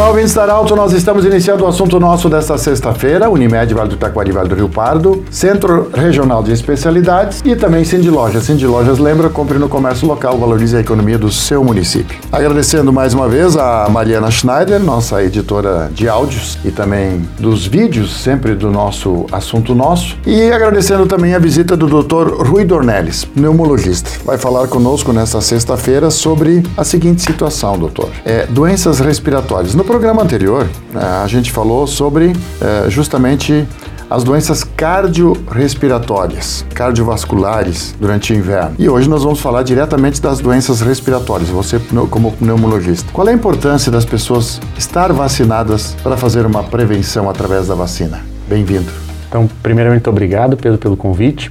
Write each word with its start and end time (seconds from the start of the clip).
Olá, 0.00 0.08
ouvintes 0.08 0.32
da 0.32 0.44
Arauto, 0.44 0.74
nós 0.74 0.94
estamos 0.94 1.26
iniciando 1.26 1.62
o 1.62 1.66
assunto 1.66 2.00
nosso 2.00 2.30
desta 2.30 2.56
sexta-feira, 2.56 3.28
Unimed 3.28 3.74
Vale 3.74 3.90
do 3.90 3.96
Taquari 3.98 4.32
Vale 4.32 4.48
do 4.48 4.54
Rio 4.54 4.66
Pardo, 4.66 5.22
Centro 5.30 5.90
Regional 5.92 6.42
de 6.42 6.52
Especialidades 6.52 7.42
e 7.44 7.54
também 7.54 7.84
Cindy 7.84 8.08
Lojas. 8.08 8.44
Cindy 8.44 8.66
Lojas 8.66 8.98
lembra, 8.98 9.28
compre 9.28 9.58
no 9.58 9.68
comércio 9.68 10.08
local, 10.08 10.38
valorize 10.38 10.74
a 10.74 10.80
economia 10.80 11.18
do 11.18 11.30
seu 11.30 11.62
município. 11.62 12.18
Agradecendo 12.32 12.90
mais 12.90 13.12
uma 13.12 13.28
vez 13.28 13.58
a 13.58 13.90
Mariana 13.90 14.30
Schneider, 14.30 14.80
nossa 14.80 15.22
editora 15.22 15.90
de 15.92 16.08
áudios 16.08 16.58
e 16.64 16.70
também 16.70 17.28
dos 17.38 17.66
vídeos, 17.66 18.22
sempre 18.22 18.54
do 18.54 18.70
nosso 18.70 19.26
assunto 19.30 19.74
nosso, 19.74 20.16
e 20.26 20.50
agradecendo 20.50 21.04
também 21.04 21.34
a 21.34 21.38
visita 21.38 21.76
do 21.76 21.86
Dr. 21.86 22.48
Rui 22.48 22.64
Dornelles, 22.64 23.26
pneumologista. 23.26 24.08
Vai 24.24 24.38
falar 24.38 24.66
conosco 24.66 25.12
nesta 25.12 25.42
sexta-feira 25.42 26.10
sobre 26.10 26.62
a 26.74 26.84
seguinte 26.84 27.20
situação, 27.20 27.78
doutor. 27.78 28.08
É, 28.24 28.46
doenças 28.46 28.98
respiratórias. 28.98 29.74
No 29.74 29.89
programa 29.90 30.22
anterior, 30.22 30.68
né, 30.92 31.02
a 31.02 31.26
gente 31.26 31.50
falou 31.50 31.84
sobre 31.84 32.32
é, 32.60 32.88
justamente 32.88 33.66
as 34.08 34.22
doenças 34.22 34.62
cardiorrespiratórias, 34.62 36.64
cardiovasculares 36.72 37.92
durante 37.98 38.32
o 38.32 38.36
inverno. 38.36 38.76
E 38.78 38.88
hoje 38.88 39.10
nós 39.10 39.24
vamos 39.24 39.40
falar 39.40 39.64
diretamente 39.64 40.22
das 40.22 40.38
doenças 40.38 40.80
respiratórias, 40.80 41.48
você 41.48 41.80
como 42.08 42.30
pneumologista. 42.30 43.10
Qual 43.12 43.26
é 43.26 43.32
a 43.32 43.34
importância 43.34 43.90
das 43.90 44.04
pessoas 44.04 44.60
estar 44.78 45.12
vacinadas 45.12 45.96
para 46.04 46.16
fazer 46.16 46.46
uma 46.46 46.62
prevenção 46.62 47.28
através 47.28 47.66
da 47.66 47.74
vacina? 47.74 48.20
Bem-vindo. 48.48 48.92
Então, 49.28 49.50
primeiramente, 49.60 50.08
obrigado 50.08 50.56
Pedro 50.56 50.78
pelo 50.78 50.96
convite. 50.96 51.50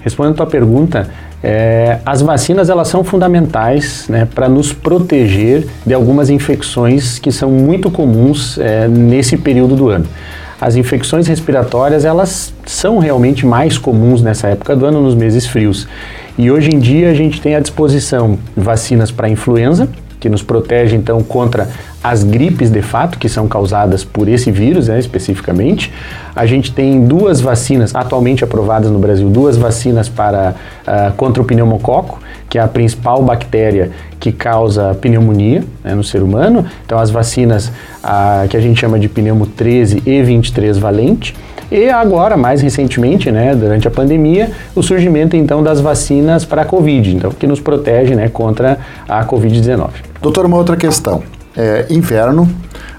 Respondendo 0.00 0.34
a 0.34 0.36
tua 0.36 0.46
pergunta, 0.46 1.10
é, 1.42 1.98
as 2.04 2.20
vacinas 2.20 2.68
elas 2.68 2.88
são 2.88 3.02
fundamentais 3.02 4.06
né, 4.08 4.28
para 4.34 4.48
nos 4.48 4.72
proteger 4.72 5.66
de 5.86 5.94
algumas 5.94 6.28
infecções 6.28 7.18
que 7.18 7.32
são 7.32 7.50
muito 7.50 7.90
comuns 7.90 8.58
é, 8.58 8.86
nesse 8.86 9.36
período 9.36 9.74
do 9.74 9.88
ano. 9.88 10.06
As 10.60 10.76
infecções 10.76 11.26
respiratórias 11.26 12.04
elas 12.04 12.52
são 12.66 12.98
realmente 12.98 13.46
mais 13.46 13.78
comuns 13.78 14.20
nessa 14.20 14.48
época 14.48 14.76
do 14.76 14.84
ano, 14.84 15.00
nos 15.00 15.14
meses 15.14 15.46
frios. 15.46 15.88
E 16.36 16.50
hoje 16.50 16.70
em 16.70 16.78
dia 16.78 17.10
a 17.10 17.14
gente 17.14 17.40
tem 17.40 17.54
à 17.54 17.60
disposição 17.60 18.38
vacinas 18.54 19.10
para 19.10 19.28
influenza, 19.28 19.88
que 20.20 20.28
nos 20.28 20.42
protege 20.42 20.94
então 20.94 21.22
contra 21.22 21.66
as 22.02 22.24
gripes 22.24 22.70
de 22.70 22.82
fato, 22.82 23.18
que 23.18 23.28
são 23.28 23.46
causadas 23.46 24.04
por 24.04 24.28
esse 24.28 24.50
vírus 24.50 24.88
né, 24.88 24.98
especificamente. 24.98 25.92
A 26.34 26.46
gente 26.46 26.72
tem 26.72 27.04
duas 27.04 27.40
vacinas 27.40 27.94
atualmente 27.94 28.42
aprovadas 28.42 28.90
no 28.90 28.98
Brasil, 28.98 29.28
duas 29.28 29.56
vacinas 29.56 30.08
para 30.08 30.54
uh, 30.86 31.12
contra 31.14 31.42
o 31.42 31.46
pneumococo, 31.46 32.18
que 32.48 32.58
é 32.58 32.62
a 32.62 32.68
principal 32.68 33.22
bactéria 33.22 33.90
que 34.18 34.32
causa 34.32 34.94
pneumonia 34.94 35.62
né, 35.84 35.94
no 35.94 36.02
ser 36.02 36.22
humano. 36.22 36.64
Então 36.86 36.98
as 36.98 37.10
vacinas 37.10 37.68
uh, 37.68 38.48
que 38.48 38.56
a 38.56 38.60
gente 38.60 38.80
chama 38.80 38.98
de 38.98 39.08
pneumo 39.08 39.46
13 39.46 40.02
e 40.06 40.22
23 40.22 40.78
valente. 40.78 41.34
E 41.70 41.88
agora, 41.88 42.36
mais 42.36 42.62
recentemente, 42.62 43.30
né, 43.30 43.54
durante 43.54 43.86
a 43.86 43.90
pandemia, 43.90 44.50
o 44.74 44.82
surgimento 44.82 45.36
então 45.36 45.62
das 45.62 45.80
vacinas 45.80 46.44
para 46.44 46.62
a 46.62 46.64
Covid, 46.64 47.16
então 47.16 47.30
que 47.30 47.46
nos 47.46 47.60
protege, 47.60 48.16
né, 48.16 48.28
contra 48.28 48.78
a 49.08 49.24
Covid-19. 49.24 49.90
Doutor, 50.20 50.46
uma 50.46 50.56
outra 50.56 50.76
questão. 50.76 51.22
É, 51.56 51.86
inverno, 51.90 52.48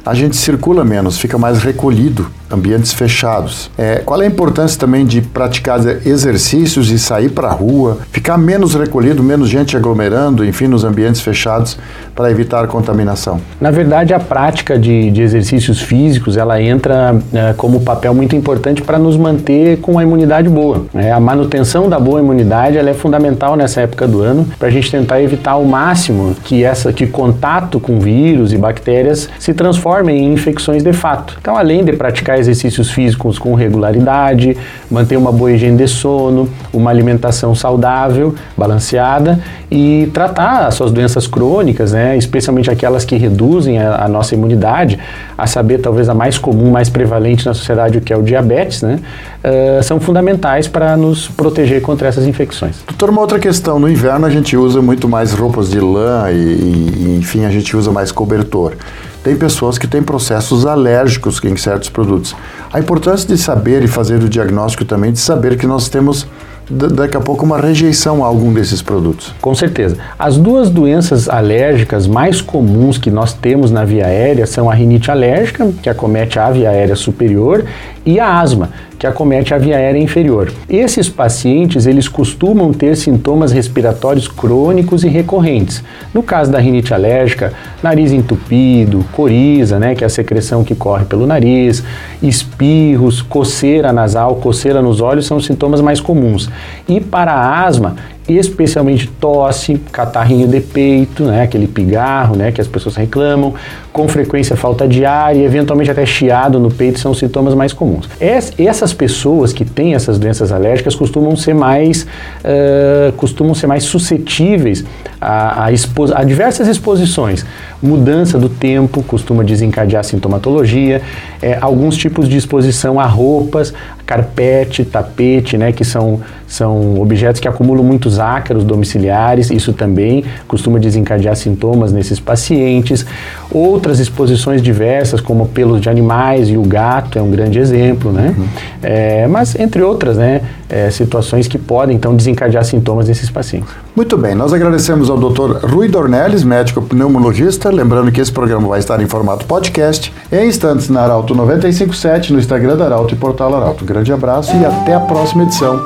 a 0.06 0.14
gente 0.14 0.36
circula 0.36 0.84
menos, 0.84 1.18
fica 1.18 1.38
mais 1.38 1.60
recolhido 1.60 2.28
ambientes 2.52 2.94
fechados. 2.94 3.72
É, 3.78 4.02
qual 4.06 4.22
é 4.22 4.26
a 4.26 4.28
importância 4.28 4.80
também 4.80 5.06
de 5.06 5.22
praticar 5.22 5.80
exercícios 6.06 6.92
e 6.92 7.00
sair 7.00 7.30
para 7.30 7.48
a 7.48 7.52
rua, 7.52 8.00
ficar 8.12 8.38
menos 8.38 8.76
recolhido, 8.76 9.24
menos 9.24 9.50
gente 9.50 9.78
aglomerando, 9.78 10.46
enfim, 10.46 10.68
nos 10.68 10.84
ambientes 10.84 11.22
fechados, 11.22 11.78
para 12.14 12.30
evitar 12.30 12.68
contaminação? 12.68 13.40
Na 13.60 13.72
verdade, 13.72 14.14
a 14.14 14.20
prática 14.20 14.78
de, 14.78 15.10
de 15.12 15.22
exercícios 15.22 15.82
físicos 15.82 16.38
ela 16.38 16.62
entra 16.62 17.16
é, 17.34 17.54
como 17.54 17.82
papel 17.82 18.14
muito 18.14 18.36
importante 18.36 18.82
para 18.82 19.00
nos 19.00 19.16
manter 19.16 19.80
com 19.80 19.98
a 19.98 20.04
imunidade 20.04 20.50
boa. 20.50 20.86
É, 20.94 21.12
a 21.12 21.20
manutenção 21.20 21.90
da 21.90 22.00
boa 22.00 22.20
imunidade 22.20 22.78
ela 22.78 22.90
é 22.90 22.94
fundamental 22.94 23.56
nessa 23.56 23.82
época 23.82 24.08
do 24.08 24.22
ano 24.22 24.46
para 24.60 24.68
a 24.68 24.72
gente 24.72 24.92
tentar 24.92 25.22
evitar 25.22 25.52
ao 25.52 25.64
máximo 25.64 26.36
que 26.44 26.64
essa 26.64 26.92
que 26.92 27.08
contato 27.08 27.80
com 27.80 28.00
vírus 28.00 28.52
e 28.52 28.58
bactérias 28.58 29.30
se 29.40 29.54
transformem 29.92 30.24
em 30.24 30.34
infecções 30.34 30.84
de 30.84 30.94
fato. 30.94 31.38
Então, 31.42 31.58
além 31.58 31.84
de 31.84 31.92
praticar 31.94 32.40
exercícios 32.40 32.90
físicos 32.92 33.38
com 33.38 33.54
regularidade, 33.54 34.58
manter 34.90 35.18
uma 35.18 35.32
boa 35.32 35.52
higiene 35.52 35.78
de 35.78 35.88
sono, 35.88 36.50
uma 36.74 36.90
alimentação 36.90 37.54
saudável, 37.54 38.34
balanceada 38.58 39.40
e 39.70 40.10
tratar 40.14 40.68
as 40.68 40.76
suas 40.76 40.92
doenças 40.92 41.28
crônicas, 41.28 41.92
né, 41.92 42.18
especialmente 42.18 42.70
aquelas 42.72 43.04
que 43.04 43.18
reduzem 43.18 43.80
a, 43.80 44.06
a 44.06 44.08
nossa 44.08 44.34
imunidade, 44.34 44.98
a 45.38 45.46
saber 45.46 45.80
talvez 45.80 46.08
a 46.08 46.14
mais 46.14 46.38
comum, 46.38 46.72
mais 46.72 46.90
prevalente 46.90 47.46
na 47.46 47.54
sociedade, 47.54 47.98
o 47.98 48.02
que 48.02 48.14
é 48.14 48.18
o 48.18 48.22
diabetes, 48.22 48.82
né, 48.82 49.00
uh, 49.44 49.84
são 49.84 50.00
fundamentais 50.00 50.68
para 50.68 50.96
nos 50.96 51.28
proteger 51.28 51.82
contra 51.82 52.08
essas 52.08 52.26
infecções. 52.26 52.78
Doutor, 52.88 53.10
uma 53.10 53.22
outra 53.22 53.40
questão, 53.40 53.80
no 53.80 53.90
inverno 53.90 54.26
a 54.26 54.30
gente 54.30 54.56
usa 54.56 54.82
muito 54.82 55.08
mais 55.08 55.34
roupas 55.34 55.70
de 55.70 55.80
lã 55.80 56.30
e, 56.32 56.36
e 56.36 57.18
enfim, 57.20 57.46
a 57.46 57.50
gente 57.50 57.76
usa 57.76 57.92
mais 57.92 58.12
cobertor 58.12 58.74
tem 59.24 59.36
pessoas 59.36 59.78
que 59.78 59.88
têm 59.88 60.02
processos 60.02 60.66
alérgicos 60.66 61.44
em 61.44 61.56
certos 61.56 61.90
produtos. 61.90 62.36
A 62.72 62.80
importância 62.80 63.28
de 63.28 63.38
saber 63.38 63.84
e 63.84 63.88
fazer 63.88 64.22
o 64.24 64.30
diagnóstico 64.30 64.86
também, 64.86 65.12
de 65.12 65.20
saber 65.20 65.58
que 65.58 65.68
nós 65.68 65.90
temos 65.90 66.28
daqui 66.70 67.18
a 67.18 67.20
pouco 67.20 67.46
uma 67.46 67.60
rejeição 67.60 68.24
a 68.24 68.28
algum 68.28 68.54
desses 68.54 68.82
produtos. 68.82 69.34
Com 69.42 69.54
certeza. 69.54 69.98
As 70.18 70.38
duas 70.38 70.70
doenças 70.70 71.28
alérgicas 71.28 72.08
mais 72.08 72.42
comuns 72.42 72.98
que 72.98 73.12
nós 73.12 73.34
temos 73.34 73.72
na 73.72 73.84
via 73.84 74.06
aérea 74.06 74.46
são 74.46 74.70
a 74.70 74.74
rinite 74.74 75.12
alérgica, 75.12 75.70
que 75.82 75.90
acomete 75.90 76.40
a 76.40 76.50
via 76.50 76.70
aérea 76.70 76.96
superior, 76.96 77.66
e 78.06 78.20
a 78.20 78.40
asma, 78.40 78.70
que 79.02 79.08
acomete 79.08 79.52
a 79.52 79.58
via 79.58 79.78
aérea 79.78 79.98
inferior. 79.98 80.54
Esses 80.70 81.10
pacientes, 81.10 81.88
eles 81.88 82.08
costumam 82.08 82.72
ter 82.72 82.96
sintomas 82.96 83.52
respiratórios 83.52 84.28
crônicos 84.28 85.04
e 85.04 85.08
recorrentes. 85.08 85.84
No 86.14 86.22
caso 86.22 86.52
da 86.52 86.60
rinite 86.60 86.94
alérgica, 86.94 87.52
nariz 87.82 88.12
entupido, 88.12 89.04
coriza, 89.12 89.80
né, 89.80 89.96
que 89.96 90.04
é 90.04 90.08
a 90.08 90.10
secreção 90.10 90.64
que 90.64 90.76
corre 90.76 91.06
pelo 91.06 91.26
nariz, 91.26 91.84
espirros, 92.22 93.24
coceira 93.24 93.92
nasal, 93.92 94.36
coceira 94.36 94.84
nos 94.84 95.02
olhos 95.02 95.26
são 95.26 95.38
os 95.38 95.48
sintomas 95.48 95.82
mais 95.82 96.00
comuns. 96.00 96.48
E 96.88 97.02
para 97.02 97.34
a 97.34 97.66
asma, 97.66 97.96
especialmente 98.28 99.08
tosse, 99.08 99.76
catarrinho 99.92 100.48
de 100.48 100.62
peito, 100.62 101.24
né, 101.24 101.44
aquele 101.44 101.68
pigarro, 101.68 102.36
né, 102.36 102.52
que 102.52 102.62
as 102.62 102.68
pessoas 102.68 102.96
reclamam, 102.96 103.54
com 103.92 104.08
frequência 104.08 104.56
falta 104.56 104.88
de 104.88 105.06
ar 105.06 105.36
e 105.36 105.44
eventualmente 105.44 105.92
até 105.92 106.06
chiado 106.06 106.60
no 106.60 106.72
peito 106.72 107.00
são 107.00 107.14
sintomas 107.14 107.54
mais 107.54 107.74
comuns. 107.74 108.10
essas 108.20 108.94
pessoas 108.94 109.52
que 109.52 109.66
têm 109.66 109.96
essas 109.96 110.18
doenças 110.18 110.52
alérgicas 110.52 110.96
costumam 110.96 111.36
ser 111.36 111.54
mais, 111.54 112.04
uh, 112.04 113.12
costumam 113.18 113.54
ser 113.54 113.68
mais 113.68 113.84
suscetíveis 113.84 114.86
a, 115.20 115.66
a, 115.66 115.70
a 116.16 116.24
diversas 116.24 116.68
exposições. 116.68 117.46
Mudança 117.82 118.38
do 118.38 118.48
tempo 118.48 119.04
costuma 119.04 119.44
desencadear 119.44 120.04
sintomatologia, 120.04 121.02
é, 121.42 121.58
alguns 121.60 121.98
tipos 121.98 122.30
de 122.30 122.38
exposição 122.38 123.00
a 123.00 123.06
roupas, 123.06 123.74
carpete, 124.12 124.84
tapete, 124.84 125.58
né, 125.58 125.72
que 125.72 125.86
são, 125.86 126.20
são 126.46 127.00
objetos 127.00 127.40
que 127.40 127.48
acumulam 127.48 127.82
muitos 127.82 128.20
ácaros 128.20 128.66
domiciliares, 128.66 129.50
isso 129.50 129.72
também 129.72 130.26
costuma 130.50 130.80
desencadear 130.80 131.34
sintomas 131.38 131.94
nesses 131.94 132.20
pacientes. 132.20 133.06
Outras 133.50 134.00
exposições 134.00 134.62
diversas, 134.62 135.22
como 135.22 135.48
pelos 135.48 135.80
de 135.80 135.90
animais 135.90 136.50
e 136.50 136.58
o 136.58 136.64
gato 136.64 137.18
é 137.18 137.22
um 137.22 137.32
grande 137.32 137.58
exemplo, 137.58 138.12
né? 138.12 138.36
Uhum. 138.38 138.46
É, 138.84 139.28
mas 139.28 139.56
entre 139.58 139.82
outras, 139.82 140.18
né, 140.18 140.42
é, 140.68 140.90
situações 140.92 141.48
que 141.48 141.58
podem 141.58 141.96
então 141.96 142.14
desencadear 142.14 142.66
sintomas 142.66 143.08
nesses 143.08 143.30
pacientes. 143.30 143.70
Muito 143.96 144.18
bem, 144.18 144.36
nós 144.36 144.54
agradecemos 144.54 145.10
ao 145.10 145.18
Dr. 145.18 145.66
Rui 145.66 145.88
Dornelles, 145.88 146.44
médico 146.44 146.82
pneumologista, 146.82 147.70
lembrando 147.70 148.12
que 148.12 148.20
esse 148.20 148.32
programa 148.32 148.68
vai 148.68 148.80
estar 148.80 149.02
em 149.02 149.08
formato 149.08 149.46
podcast, 149.46 150.14
em 150.32 150.48
instantes 150.48 150.90
na 150.90 151.02
Arauto 151.02 151.34
957, 151.36 152.34
no 152.34 152.40
Instagram 152.40 152.76
da 152.78 152.86
Arauto 152.86 153.14
e 153.14 153.18
Portal 153.18 153.54
Arauto. 153.56 153.84
Um 153.84 153.88
grande 154.02 154.14
abraço 154.14 154.56
e 154.58 154.66
até 154.66 154.96
a 154.96 155.00
próxima 155.00 155.44
edição 155.44 155.80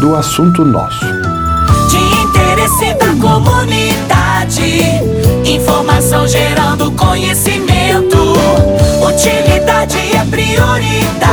do 0.00 0.14
Assunto 0.14 0.64
Nosso. 0.64 1.04
De 1.90 1.96
interesse 2.22 2.94
da 2.94 3.08
comunidade, 3.20 4.82
informação 5.44 6.28
gerando 6.28 6.92
conhecimento, 6.92 8.34
utilidade 9.04 9.98
é 10.14 10.24
prioridade, 10.30 11.25